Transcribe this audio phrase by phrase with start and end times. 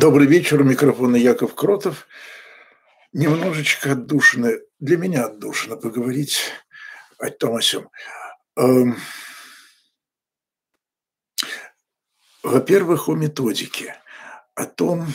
[0.00, 2.08] Добрый вечер, у микрофона Яков Кротов.
[3.12, 6.40] Немножечко отдушно, для меня отдушно поговорить
[7.18, 7.90] о том о сём.
[8.56, 8.96] Эм,
[12.42, 14.00] во-первых, о методике,
[14.54, 15.06] о том,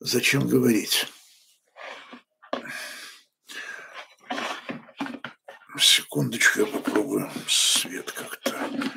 [0.00, 1.06] зачем говорить.
[5.78, 8.90] Секундочку, я попробую свет как-то ли.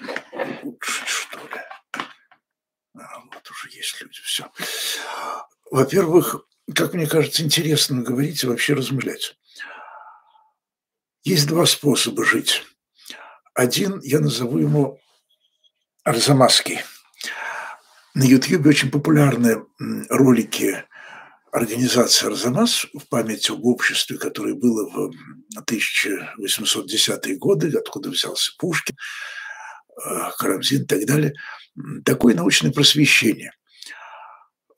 [3.65, 4.51] Уже есть люди, все.
[5.71, 9.38] Во-первых, как мне кажется, интересно говорить и вообще размышлять.
[11.23, 12.63] Есть два способа жить.
[13.53, 14.99] Один, я назову его
[16.03, 16.81] Арзамасский.
[18.13, 19.66] На Ютьюбе очень популярны
[20.09, 20.83] ролики
[21.52, 25.11] организации «Арзамас» в память об обществе, которое было в
[25.59, 28.95] 1810-е годы, откуда взялся Пушкин,
[30.38, 31.34] Карамзин и так далее.
[32.03, 33.52] Такое научное просвещение.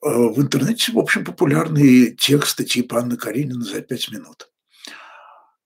[0.02, 4.50] Э, в интернете, в общем, популярные тексты типа Анны Каренина за пять минут.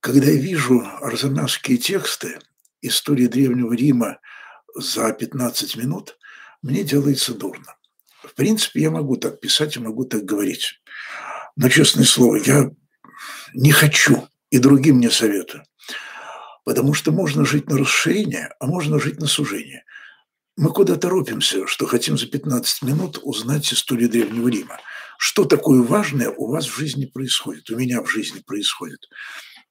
[0.00, 2.38] Когда я вижу арзамасские тексты
[2.80, 4.18] истории Древнего Рима
[4.74, 6.18] за 15 минут,
[6.62, 7.76] мне делается дурно.
[8.24, 10.80] В принципе, я могу так писать и могу так говорить.
[11.56, 12.70] Но, честное слово, я
[13.54, 15.64] не хочу и другим не советую.
[16.64, 19.84] Потому что можно жить на расширение, а можно жить на сужение.
[20.56, 24.78] Мы куда торопимся, что хотим за 15 минут узнать историю Древнего Рима.
[25.18, 29.00] Что такое важное у вас в жизни происходит, у меня в жизни происходит.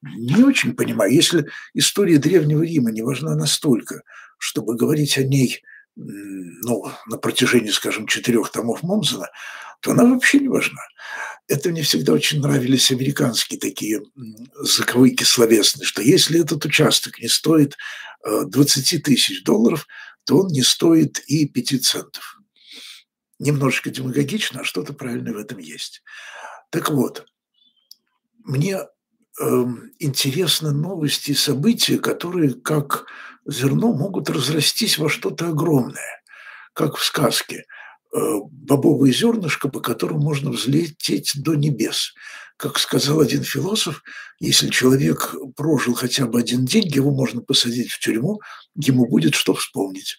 [0.02, 1.14] Не очень понимаю.
[1.14, 4.02] Если история Древнего Рима не важна настолько,
[4.40, 5.62] чтобы говорить о ней
[5.96, 9.30] ну, на протяжении, скажем, четырех томов Момзена,
[9.82, 10.82] то она вообще не важна.
[11.48, 14.02] Это мне всегда очень нравились американские такие
[14.56, 17.76] заковыки словесные, что если этот участок не стоит
[18.24, 19.88] 20 э, тысяч долларов,
[20.24, 22.38] то он не стоит и 5 центов.
[23.40, 26.04] Немножечко демагогично, а что-то правильное в этом есть.
[26.70, 27.26] Так вот,
[28.44, 28.82] мне
[29.42, 29.66] э,
[30.00, 33.06] интересны новости и события, которые как
[33.46, 36.22] зерно могут разрастись во что-то огромное,
[36.74, 37.66] как в сказке
[38.14, 38.18] э,
[38.52, 42.14] «Бобовое зернышко, по которому можно взлететь до небес».
[42.58, 44.04] Как сказал один философ,
[44.40, 48.40] если человек прожил хотя бы один день, его можно посадить в тюрьму,
[48.76, 50.18] ему будет что вспомнить.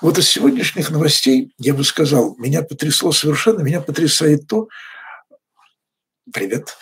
[0.00, 4.66] Вот из сегодняшних новостей, я бы сказал, меня потрясло совершенно, меня потрясает то,
[6.32, 6.76] привет,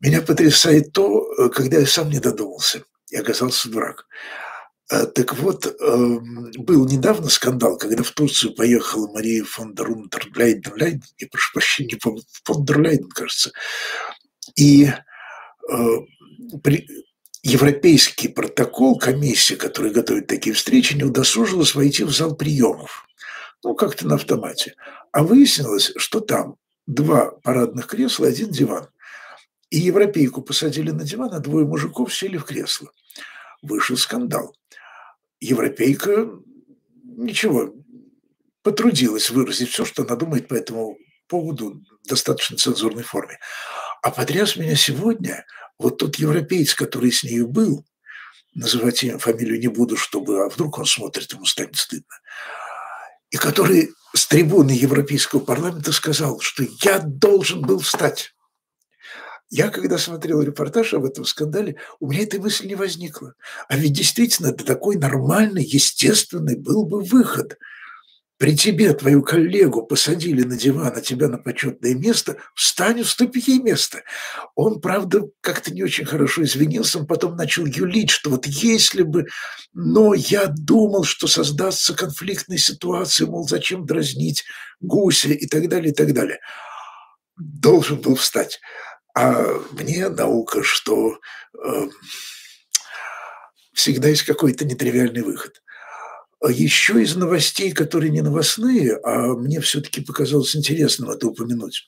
[0.00, 4.06] меня потрясает то, э, когда я сам не додумался и оказался дурак.
[4.90, 11.02] А, так вот, эм, был недавно скандал, когда в Турцию поехала Мария фон дер Унтерлейден,
[11.18, 13.52] я прошу прощения, фон дер Лейден, кажется,
[14.56, 14.90] и
[15.70, 15.76] э,
[17.42, 23.06] европейский протокол, комиссия, которая готовит такие встречи, не удосужилась войти в зал приемов.
[23.62, 24.74] Ну, как-то на автомате.
[25.12, 26.56] А выяснилось, что там
[26.86, 28.88] два парадных кресла, один диван.
[29.70, 32.90] И европейку посадили на диван, а двое мужиков сели в кресло.
[33.62, 34.54] Вышел скандал
[35.44, 36.30] европейка
[37.04, 37.74] ничего,
[38.62, 40.96] потрудилась выразить все, что она думает по этому
[41.28, 43.38] поводу в достаточно цензурной форме.
[44.02, 45.44] А потряс меня сегодня
[45.78, 47.84] вот тот европеец, который с нею был,
[48.54, 52.14] называть его фамилию не буду, чтобы, а вдруг он смотрит, ему станет стыдно,
[53.30, 58.34] и который с трибуны Европейского парламента сказал, что я должен был встать.
[59.50, 63.34] Я, когда смотрел репортаж об этом скандале, у меня этой мысли не возникла.
[63.68, 67.58] А ведь действительно это такой нормальный, естественный был бы выход.
[68.36, 73.60] При тебе твою коллегу посадили на диван, а тебя на почетное место, встань, уступи ей
[73.60, 74.02] место.
[74.56, 79.26] Он, правда, как-то не очень хорошо извинился, он потом начал юлить, что вот если бы,
[79.72, 84.44] но я думал, что создастся конфликтная ситуация, мол, зачем дразнить
[84.80, 86.40] гуся и так далее, и так далее.
[87.36, 88.60] Должен был встать.
[89.16, 91.18] А мне наука, что
[91.64, 91.88] э,
[93.72, 95.62] всегда есть какой-то нетривиальный выход.
[96.40, 101.86] А еще из новостей, которые не новостные, а мне все-таки показалось интересным это упомянуть.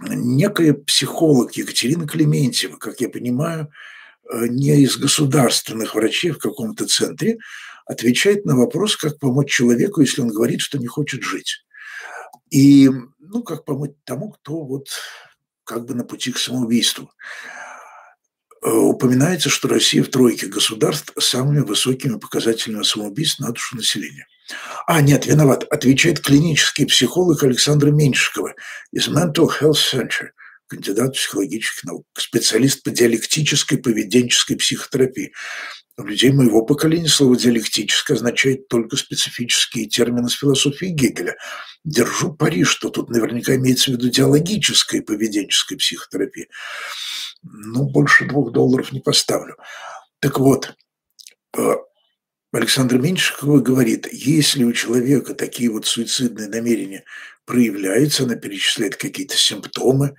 [0.00, 3.70] Некая психолог Екатерина Клементьева, как я понимаю,
[4.30, 7.38] э, не из государственных врачей в каком-то центре,
[7.86, 11.64] отвечает на вопрос, как помочь человеку, если он говорит, что не хочет жить.
[12.50, 14.88] И, ну, как помочь тому, кто вот
[15.64, 17.10] как бы на пути к самоубийству.
[18.62, 24.26] Э, упоминается, что Россия в тройке государств с самыми высокими показателями самоубийств на душу населения.
[24.86, 28.54] А, нет, виноват, отвечает клинический психолог Александра Меньшикова
[28.92, 30.28] из Mental Health Center
[30.68, 35.32] кандидат психологических наук, специалист по диалектической поведенческой психотерапии.
[35.96, 41.36] У людей моего поколения слово «диалектическое» означает только специфические термины с философии Гегеля.
[41.84, 46.46] Держу пари, что тут наверняка имеется в виду диалогическая поведенческая психотерапия.
[47.42, 49.56] Ну, больше двух долларов не поставлю.
[50.20, 50.74] Так вот,
[51.56, 51.74] э,
[52.52, 57.04] Александр Меньшикова говорит, если у человека такие вот суицидные намерения
[57.44, 60.16] проявляются, она перечисляет какие-то симптомы,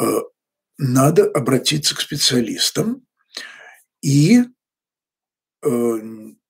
[0.00, 0.04] э,
[0.78, 3.06] надо обратиться к специалистам
[4.02, 4.44] и
[5.62, 5.98] Э,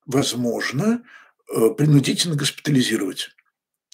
[0.07, 1.03] возможно
[1.77, 3.31] принудительно госпитализировать.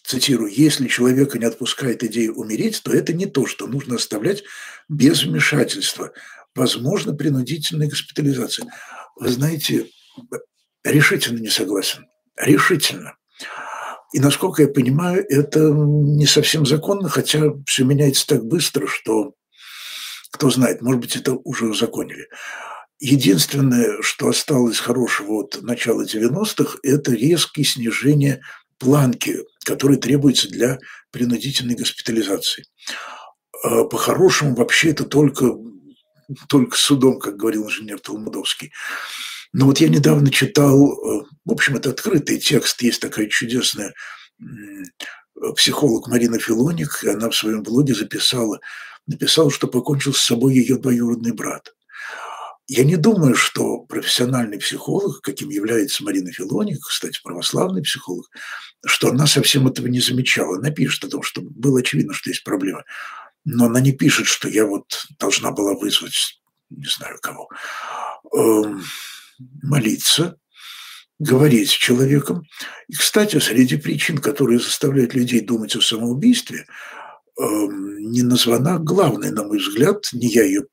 [0.06, 4.44] Цитирую, если человека не отпускает идея умереть, то это не то, что нужно оставлять
[4.88, 6.12] без вмешательства.
[6.54, 8.72] Возможно, принудительная госпитализация.
[9.16, 9.88] Вы знаете,
[10.84, 12.06] решительно не согласен.
[12.36, 13.16] Решительно.
[14.12, 19.34] И, насколько я понимаю, это не совсем законно, хотя все меняется так быстро, что
[20.30, 22.28] кто знает, может быть, это уже узаконили.
[23.00, 28.40] Единственное, что осталось хорошего от начала 90-х, это резкое снижение
[28.78, 30.78] планки, которая требуется для
[31.10, 32.64] принудительной госпитализации.
[33.64, 35.56] А по-хорошему, вообще это только,
[36.48, 38.72] только судом, как говорил инженер Толмудовский.
[39.52, 43.92] Но вот я недавно читал, э, в общем, это открытый текст, есть такая чудесная
[45.56, 48.60] психолог Марина Филоник, она в своем блоге записала,
[49.06, 51.74] написала, что покончил с собой ее двоюродный брат.
[52.68, 58.26] Я не думаю, что профессиональный психолог, каким является Марина Филоник, кстати, православный психолог,
[58.84, 60.56] что она совсем этого не замечала.
[60.56, 62.84] Она пишет о том, что было очевидно, что есть проблема.
[63.44, 66.40] Но она не пишет, что я вот должна была вызвать,
[66.70, 67.48] не знаю кого,
[68.34, 68.82] эм,
[69.62, 70.36] молиться,
[71.20, 72.42] говорить с человеком.
[72.88, 76.66] И, кстати, среди причин, которые заставляют людей думать о самоубийстве,
[77.40, 80.64] эм, не названа главной, на мой взгляд, не я ее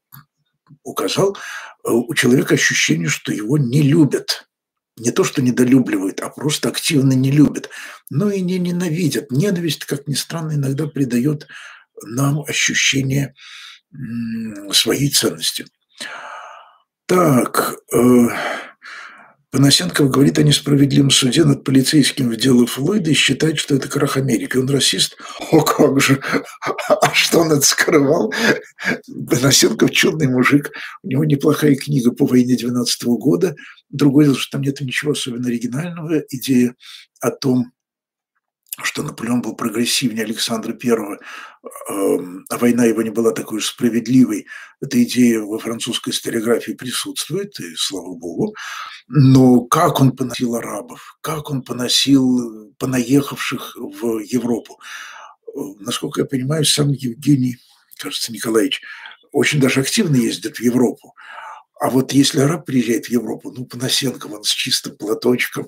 [0.83, 4.47] указал, э, у человека ощущение, что его не любят.
[4.97, 7.69] Не то, что недолюбливают, а просто активно не любят.
[8.09, 9.31] Но и не ненавидят.
[9.31, 11.47] Ненависть, как ни странно, иногда придает
[12.03, 13.33] нам ощущение
[14.71, 15.65] своей ценности.
[17.05, 18.27] Так, э,
[19.53, 24.17] Панасенков говорит о несправедливом суде над полицейским в дело Флойда и считает, что это крах
[24.17, 24.57] Америки.
[24.57, 25.15] Он расист?
[25.51, 26.19] О, как же!
[26.89, 28.33] А что он это скрывал?
[29.29, 30.71] Панасенков чудный мужик.
[31.03, 33.55] У него неплохая книга по войне 12 года.
[33.91, 36.23] Другое дело, что там нет ничего особенно оригинального.
[36.31, 36.73] Идея
[37.21, 37.72] о том,
[38.81, 40.89] что Наполеон был прогрессивнее Александра I,
[41.89, 44.47] эм, а война его не была такой уж справедливой.
[44.81, 48.55] Эта идея во французской историографии присутствует, и слава богу.
[49.07, 54.79] Но как он поносил арабов, как он поносил понаехавших в Европу.
[55.79, 57.57] Насколько я понимаю, сам Евгений,
[57.97, 58.81] кажется, Николаевич,
[59.31, 61.13] очень даже активно ездит в Европу.
[61.83, 65.67] А вот если араб приезжает в Европу, ну, Панасенков, он с чистым платочком,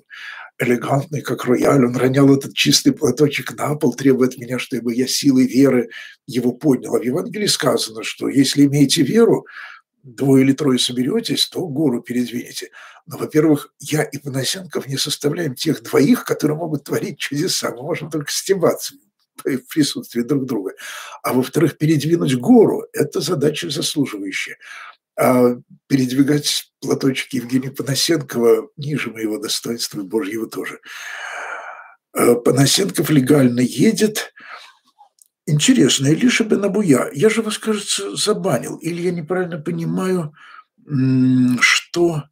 [0.57, 5.07] элегантный, как рояль, он ронял этот чистый платочек на пол, требуя от меня, чтобы я
[5.07, 5.89] силой веры
[6.25, 6.95] его поднял.
[6.95, 9.45] А в Евангелии сказано, что если имеете веру,
[10.03, 12.69] двое или трое соберетесь, то гору передвинете.
[13.05, 17.71] Но, во-первых, я и Панасенков не составляем тех двоих, которые могут творить чудеса.
[17.75, 18.95] Мы можем только стебаться
[19.43, 20.73] в присутствии друг друга.
[21.23, 24.57] А во-вторых, передвинуть гору– это задача заслуживающая.
[25.17, 25.55] А
[25.87, 30.79] передвигать платочек Евгения Панасенкова ниже моего достоинства и Божьего тоже.
[32.13, 34.33] А Панасенков легально едет.
[35.47, 38.77] Интересно, Илиша Бенабуя, я же вас, кажется, забанил.
[38.77, 40.33] Или я неправильно понимаю,
[41.59, 42.23] что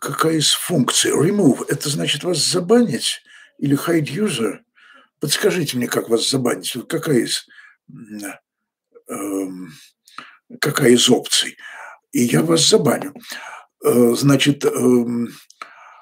[0.00, 1.10] какая из функций?
[1.10, 3.20] Remove– это значит вас забанить?
[3.58, 4.58] Или hide user?
[5.20, 6.76] Подскажите мне, как вас забанить?
[6.88, 7.46] какая из,
[9.08, 9.72] эм,
[10.60, 11.56] какая из опций?
[12.16, 13.14] и я вас забаню.
[13.84, 15.28] Э, значит, эм,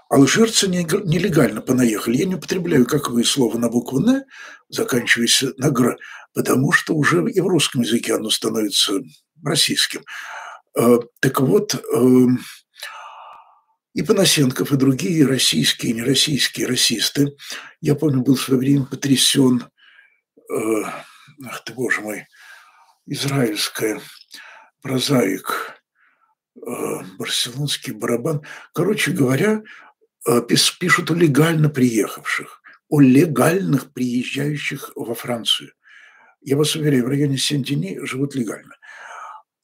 [0.08, 2.18] алжирцы нелегально понаехали.
[2.18, 4.22] Я не употребляю, как вы, слово на букву «н»,
[4.68, 5.96] заканчиваясь на «гр»,
[6.32, 9.00] потому что уже и в русском языке оно становится
[9.42, 10.04] российским.
[10.78, 12.38] Э, так вот, эм,
[13.94, 17.36] и Панасенков, и другие российские и нероссийские расисты.
[17.80, 19.64] Я помню, был в свое время потрясен,
[20.50, 20.82] э,
[21.46, 22.26] ах ты, боже мой,
[23.06, 24.00] израильская
[24.82, 25.74] прозаик
[26.66, 28.42] Э, барселонский барабан.
[28.72, 29.62] Короче говоря,
[30.26, 30.40] э,
[30.78, 35.72] пишут о легально приехавших, о легальных приезжающих во Францию.
[36.40, 38.76] Я вас уверяю, в районе Сен-Дени живут легально.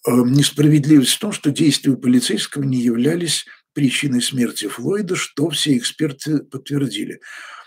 [0.04, 6.38] Э, несправедливость в том, что действия полицейского не являлись причиной смерти Флойда, что все эксперты
[6.38, 7.20] подтвердили.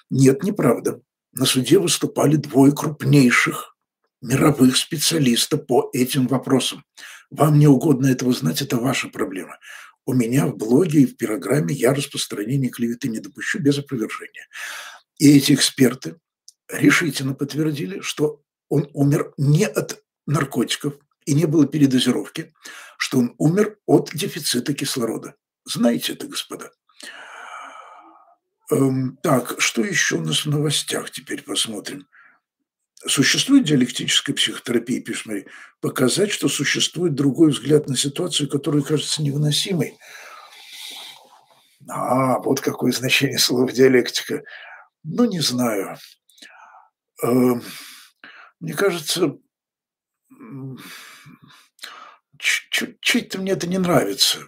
[0.10, 1.02] Нет, неправда.
[1.32, 3.76] На суде выступали двое крупнейших
[4.22, 6.84] мировых специалистов по этим вопросам.
[7.30, 9.58] Вам не угодно этого знать, это ваша проблема.
[10.06, 14.48] У меня в блоге и в программе я распространение клеветы не допущу без опровержения.
[15.18, 16.18] И эти эксперты
[16.70, 20.96] решительно подтвердили, что он умер не от наркотиков
[21.26, 22.54] и не было передозировки,
[22.98, 25.36] что он умер от дефицита кислорода.
[25.66, 26.72] Знаете это, господа?
[28.72, 32.08] Эм, так, что еще у нас в новостях теперь посмотрим.
[33.06, 35.48] Существует диалектическая психотерапия, пишет Мари,
[35.82, 39.98] показать, что существует другой взгляд на ситуацию, которая кажется невыносимой.
[41.90, 44.44] А, вот какое значение слова диалектика.
[45.04, 45.98] Ну, не знаю.
[47.22, 47.62] Эм,
[48.62, 49.38] мне кажется,
[52.38, 54.40] чуть-то мне это не нравится.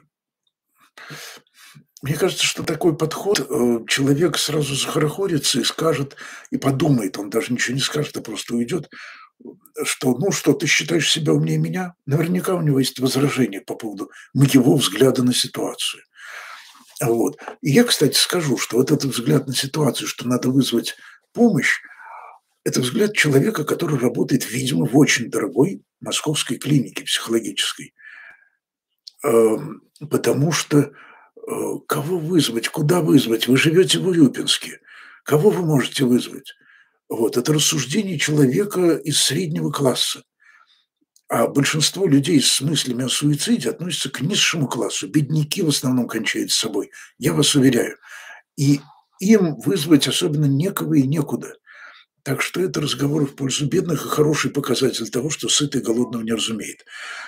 [2.02, 6.16] Мне кажется, что такой подход, э, человек сразу захорохорится и скажет,
[6.52, 8.90] и подумает, он даже ничего не скажет, а просто уйдет,
[9.84, 11.96] что, ну что, ты считаешь себя умнее меня?
[12.06, 16.04] Наверняка у него есть возражение по поводу моего взгляда на ситуацию.
[17.02, 17.38] Вот.
[17.62, 20.96] И я, кстати, скажу, что вот этот взгляд на ситуацию, что надо вызвать
[21.34, 21.80] помощь,
[22.64, 27.94] это взгляд человека, который работает, видимо, в очень дорогой московской клинике психологической.
[29.26, 30.92] Эм, потому что
[31.48, 33.48] Э, кого вызвать, куда вызвать?
[33.48, 34.80] Вы живете в Урюпинске.
[35.24, 36.54] Кого вы можете вызвать?
[37.08, 40.24] Вот, это рассуждение человека из среднего класса.
[41.28, 45.08] А большинство людей с мыслями о суициде относятся к низшему классу.
[45.08, 47.98] Бедняки в основном кончают с собой, я вас уверяю.
[48.58, 48.80] И
[49.20, 51.56] им вызвать особенно некого и некуда.
[52.26, 56.32] Так что это разговор в пользу бедных и хороший показатель того, что сытый голодного не
[56.32, 56.84] разумеет.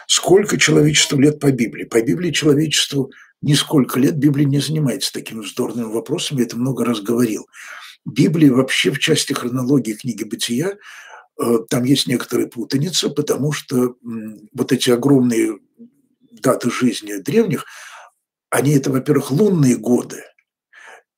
[0.07, 1.83] Сколько человечеству лет по Библии?
[1.83, 3.11] По Библии человечеству
[3.43, 7.45] нисколько лет Библия не занимается такими вздорными вопросами, я это много раз говорил.
[8.05, 10.77] Библия вообще в части хронологии книги «Бытия»
[11.39, 13.97] э, там есть некоторая путаница, потому что
[14.51, 15.59] вот эти огромные
[16.31, 17.65] даты жизни древних,
[18.49, 20.23] они это, во-первых, лунные годы,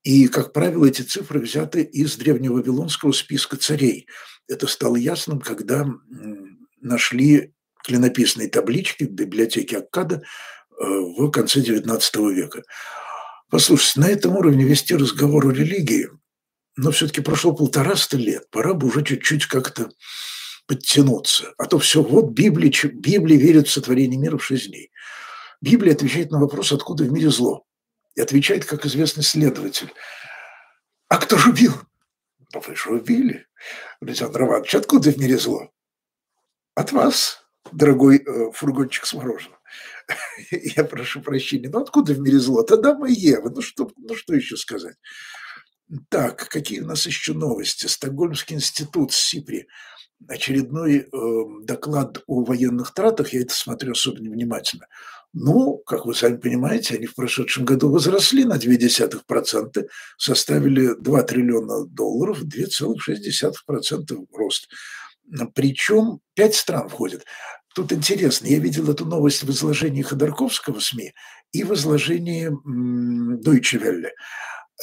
[0.04, 4.08] и, как правило, эти цифры взяты из древневавилонского списка царей.
[4.48, 5.86] Это стало ясным, когда
[6.82, 7.54] нашли
[7.84, 10.24] клинописные таблички в библиотеке Аккада,
[10.80, 12.64] Э, в конце XIX века.
[13.50, 16.08] Послушайте, на этом уровне вести разговор о религии,
[16.78, 19.90] но все-таки прошло полтораста лет, пора бы уже чуть-чуть как-то
[20.68, 21.54] подтянуться.
[21.58, 24.92] А то все, вот Библия, Библия верит в сотворение мира в шесть дней.
[25.62, 27.66] Библия отвечает на вопрос, откуда в мире зло.
[28.20, 29.94] И отвечает, как известный следователь.
[31.08, 31.72] А кто же убил?
[32.54, 33.48] Ну, вы же убили,
[34.02, 34.76] Александр Иванович.
[34.76, 35.72] Откуда в мире зло?
[36.76, 39.58] От вас, дорогой э, фургончик с мороженым.
[40.52, 42.64] я прошу прощения, ну откуда в мире зло?
[42.64, 44.98] Тогда и Ева, ну что, ну что еще сказать?
[46.10, 47.86] Так, какие у нас еще новости?
[47.86, 49.66] Стокгольмский институт СИПРИ.
[50.28, 54.88] Очередной э, доклад о военных тратах, я это смотрю особенно внимательно.
[55.34, 61.86] Ну, как вы сами понимаете, они в прошедшем году возросли на 0,2%, составили 2 триллиона
[61.86, 64.68] долларов, 2,6% рост.
[65.54, 67.26] Причем пять стран входят.
[67.76, 71.14] Тут интересно, я видел эту новость в изложении Ходорковского СМИ
[71.52, 72.50] и в изложении
[73.38, 74.10] Deutsche Welle.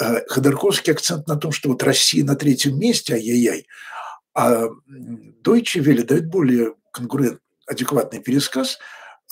[0.01, 3.67] Э, Ходорковский акцент на том, что вот Россия на третьем месте, ай-яй-яй,
[4.35, 4.67] а
[5.45, 8.79] Deutsche Welle дает более конкурент, адекватный пересказ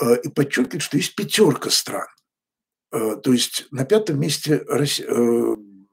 [0.03, 2.07] и подчеркивает, что есть пятерка стран.
[2.95, 5.09] Э, то есть на пятом месте Россия,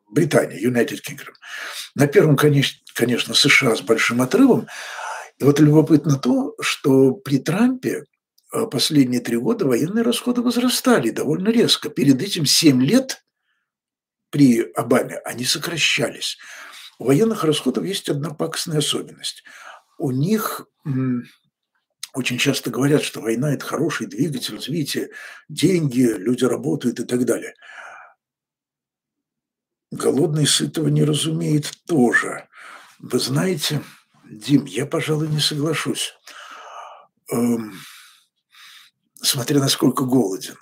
[0.09, 1.33] Британия, United Kingdom.
[1.95, 4.67] На первом, конечно, США с большим отрывом,
[5.39, 8.03] и вот любопытно то, что при Трампе
[8.53, 11.89] э, последние три года военные расходы возрастали довольно резко.
[11.89, 13.23] Перед этим семь лет
[14.29, 16.37] при Обаме они сокращались.
[16.99, 19.43] У военных расходов есть одна пакостная особенность.
[19.97, 20.67] У них
[22.13, 25.09] очень часто говорят, что война– это хороший двигатель развития,
[25.47, 27.55] деньги, люди работают и так далее.
[29.91, 32.47] Голодный сытого не разумеет тоже.
[32.99, 33.81] Вы знаете,
[34.25, 36.13] Дим, я, пожалуй, не соглашусь.
[37.31, 37.73] Эм,
[39.21, 40.57] смотря насколько голоден.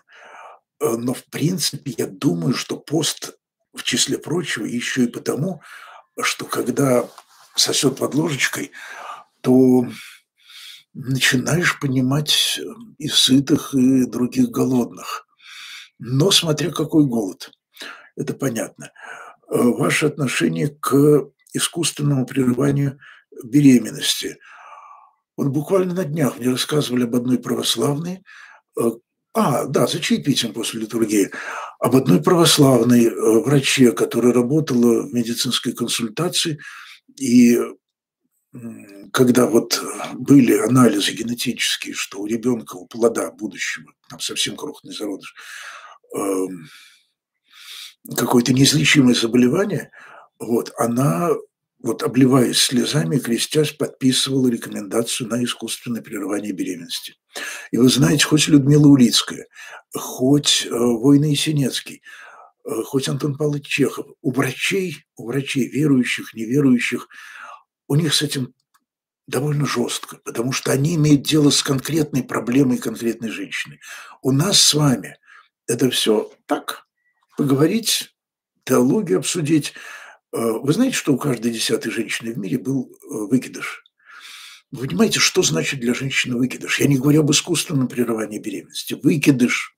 [0.80, 3.38] Э, но, в принципе, я думаю, что пост,
[3.74, 5.62] в числе прочего, еще и потому,
[6.22, 7.08] что когда
[7.56, 8.72] сосет под ложечкой,
[9.42, 9.88] то
[10.94, 12.60] начинаешь понимать
[12.98, 15.26] и сытых, и других голодных.
[16.00, 17.52] Но смотря какой голод,
[18.16, 18.92] это понятно.
[19.50, 23.00] Э, ваше отношение к искусственному прерыванию
[23.44, 24.38] беременности.
[25.38, 28.24] Вот буквально на днях мне рассказывали об одной православной,
[28.78, 28.82] э,
[29.34, 31.32] а, да, за чаепитием после литургии,
[31.80, 33.12] об одной православной э,
[33.46, 36.60] враче, которая работала в медицинской консультации,
[37.16, 37.58] и
[39.12, 39.82] когда вот
[40.14, 45.36] были анализы генетические, что у ребенка, у плода будущего, там совсем крохотный зародыш,
[46.16, 46.68] эм,
[48.16, 49.92] какое-то неизлечимое заболевание,
[50.40, 51.30] вот, она,
[51.84, 57.16] вот обливаясь слезами, крестясь, подписывала рекомендацию на искусственное прерывание беременности.
[57.72, 59.46] И вы знаете, хоть Людмила Улицкая,
[59.94, 62.02] хоть э, Война Есенинский,
[62.66, 67.08] э, хоть Антон Павлович Чехов, у врачей, у врачей, верующих, неверующих,
[67.90, 68.54] у них с этим
[69.28, 73.80] довольно жестко, потому что они имеют дело с конкретной проблемой конкретной женщины.
[74.22, 75.18] У нас с вами
[75.68, 76.88] это все так,
[77.36, 78.16] поговорить,
[78.64, 79.74] теологию обсудить.
[80.32, 83.84] Э, вы знаете, что у каждой десятой женщины в мире был э, выкидыш?
[84.72, 86.80] Вы понимаете, что значит для женщины выкидыш?
[86.80, 88.94] Я не говорю об искусственном прерывании беременности.
[88.94, 89.76] Выкидыш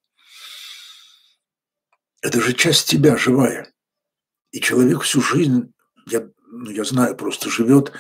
[2.21, 3.71] –это же часть тебя живая.
[4.51, 5.73] И человек всю жизнь,
[6.07, 6.29] я,
[6.69, 7.91] я знаю, просто живет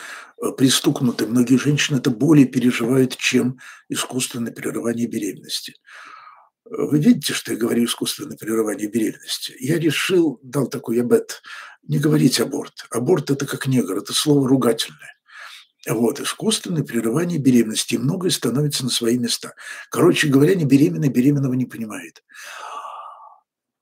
[0.41, 1.27] э, пристукнутый.
[1.27, 5.75] Многие женщины это более переживают, чем искусственное прерывание беременности.
[6.65, 9.53] Вы видите, что я говорю искусственное прерывание беременности?
[9.59, 11.41] Я решил, дал такой обет,
[11.83, 12.85] не говорить аборт.
[12.91, 15.15] Аборт– это как негр, это слово ругательное.
[15.89, 19.55] Вот, искусственное прерывание беременности, и многое становится на свои места.
[19.89, 22.23] Короче говоря, не беременный беременного не понимает.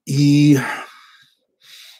[0.05, 0.57] И,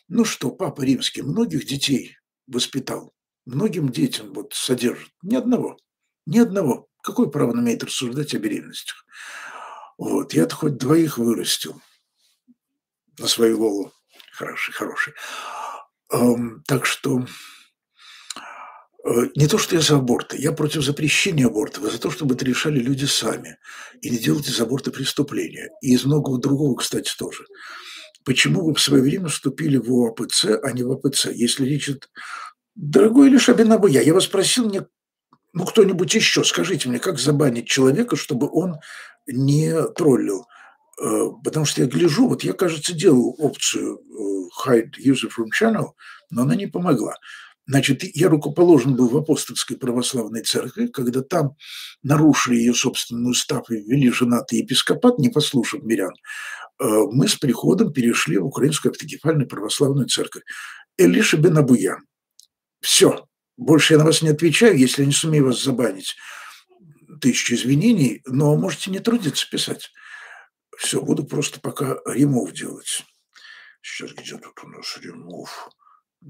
[0.08, 2.19] ну что, папа римский многих детей
[2.50, 3.14] воспитал,
[3.46, 5.12] многим детям вот содержит.
[5.22, 5.78] Ни одного,
[6.26, 6.88] ни одного.
[7.02, 9.06] Какое право он имеет рассуждать о беременностях?
[9.98, 11.82] Вот, я-то хоть двоих вырастил
[13.18, 13.94] на свою голову.
[14.34, 15.14] Хороший, хороший.
[16.12, 17.26] Эм, так что
[19.06, 22.36] э, не то, что я за аборты, я против запрещения абортов, а за то, чтобы
[22.36, 23.58] это решали люди сами.
[24.02, 25.70] И не делать из аборта преступления.
[25.82, 27.46] И из многого другого, кстати, тоже.
[28.30, 32.12] Почему вы в свое время вступили в ОАПЦ, а не в АПЦ, если речь идет...
[32.76, 34.86] Дорогой Илюша Абинабуя, я вас просил мне
[35.52, 38.76] ну, кто-нибудь еще, скажите мне, как забанить человека, чтобы он
[39.26, 40.46] не троллил.
[41.02, 45.94] Э, потому что я гляжу, вот я, кажется, делал опцию э, hide user from channel,
[46.30, 47.16] но она не помогла.
[47.70, 51.56] Значит, я рукоположен был в апостольской православной церкви, когда там
[52.02, 57.94] нарушили ее собственный устав и ввели женатый епископат, не послушав мирян, э, мы с приходом
[57.94, 60.42] перешли в Украинскую автокефальную православную церковь.
[60.98, 62.00] Элиша Бенабуян.
[62.82, 63.28] Все.
[63.56, 66.16] Больше я на вас не отвечаю, если я не сумею вас забанить
[67.22, 69.92] тысячу извинений, но можете не трудиться писать.
[70.76, 73.06] Все, буду просто пока ремов делать.
[73.84, 75.70] Сейчас где тут у нас ремов?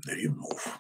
[0.06, 0.80] Ремов.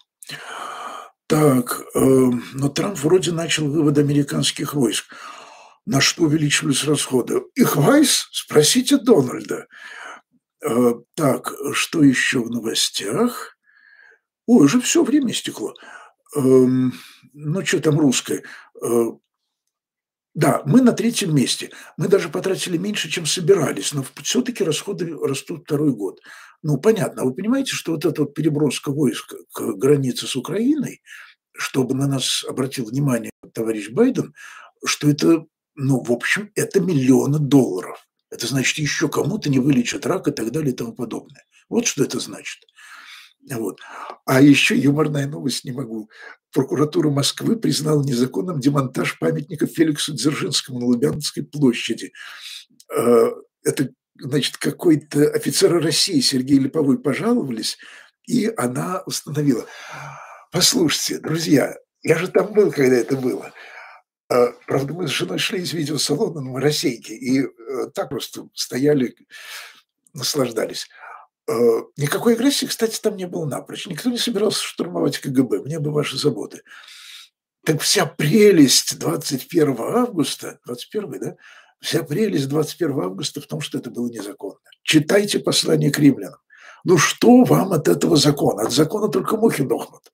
[1.28, 5.06] Так, э, но Трамп вроде начал вывод американских войск.
[5.86, 7.44] На что увеличивались расходы?
[7.56, 8.28] Их вайс?
[8.32, 9.68] Спросите Дональда.
[10.63, 13.58] Э, так, что еще в новостях?
[14.48, 15.76] Ой, уже все время истекло.
[16.36, 18.44] Э, ну, что там русское?
[20.36, 21.72] Да, мы на третьем месте.
[21.98, 26.20] Мы даже потратили меньше, чем собирались, но все-таки расходы растут второй год.
[26.62, 27.24] Ну, понятно.
[27.24, 31.02] Вы понимаете, что вот эта вот переброска войск к границе с Украиной,
[31.54, 34.34] чтобы на нас обратил внимание товарищ Байден,
[34.86, 38.06] что это, ну, в общем, это миллионы долларов.
[38.30, 41.44] Это значит, еще кому-то не вылечат рак и так далее и тому подобное.
[41.70, 42.63] Вот что это значит.
[43.58, 43.80] Вот.
[44.26, 46.10] А еще юморная новость не могу.
[46.52, 52.12] Прокуратура Москвы признала незаконным демонтаж памятника Феликсу Дзержинскому на Лубянской площади.
[52.96, 53.30] А,
[53.64, 57.78] это, значит, какой-то офицер России Сергей Липовой пожаловались,
[58.28, 59.66] и она установила.
[60.52, 63.52] Послушайте, друзья, я же там был, когда это было.
[64.30, 67.48] А, правда, мы с женой шли из видеосалона на Моросейке и э,
[67.94, 69.16] так просто стояли,
[70.14, 70.88] наслаждались.
[71.50, 73.88] Э, никакой агрессии, кстати, там не было напрочь.
[73.88, 75.64] Никто не собирался штурмовать КГБ.
[75.64, 76.62] Мне бы ваши заботы.
[77.66, 81.36] Так вся прелесть 21 августа, 21, да?
[81.82, 84.60] Вся прелесть 21 августа в том, что это было незаконно.
[84.84, 86.40] Читайте послание к римлянам.
[86.84, 88.64] Ну что вам от этого закона?
[88.64, 90.12] От закона только мухи дохнут.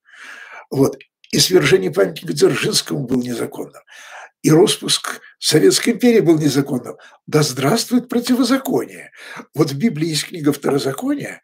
[0.71, 0.97] Вот.
[1.31, 3.81] И свержение памятника Дзержинскому было незаконным
[4.45, 6.97] и распуск Советской империи был незаконным.
[7.25, 9.09] Да здравствует противозаконие.
[9.55, 11.41] Вот в Библии есть книга Второзакония,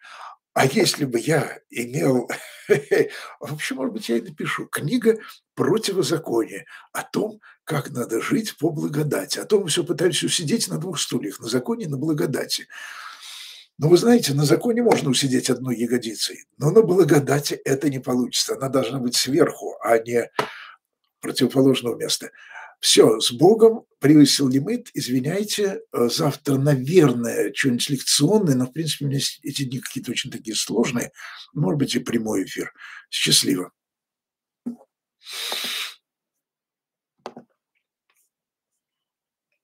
[0.53, 2.29] а если бы я имел,
[3.39, 5.17] вообще, может быть, я и напишу, книга
[5.55, 9.39] противозакония о том, как надо жить по благодати.
[9.39, 12.67] О том все пытаемся усидеть на двух стульях, на законе и на благодати.
[13.79, 18.53] Но вы знаете, на законе можно усидеть одной ягодицей, но на благодати это не получится.
[18.53, 20.29] Она должна быть сверху, а не
[21.19, 22.29] противоположного места.
[22.81, 29.07] Все, с Богом, превысил лимит, извиняйте, э, завтра, наверное, что-нибудь лекционное, но, в принципе, у
[29.07, 31.11] меня эти дни какие-то очень такие сложные,
[31.53, 32.73] может быть, и прямой эфир.
[33.11, 33.71] Счастливо.